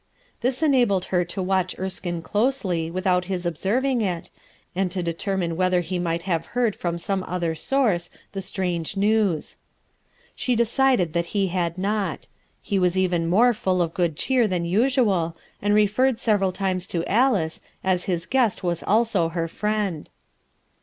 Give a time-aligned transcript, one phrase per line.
[0.39, 4.31] This enabled her to watch Erskine closely, without his observing it,
[4.75, 9.57] and to determine whether he might have heard from some other source the strange news.
[10.35, 12.25] She decided that he had not;
[12.63, 17.05] he was even more full of good cheer than usual, and referred several times to
[17.05, 20.09] Alice, as his guest was also her friend.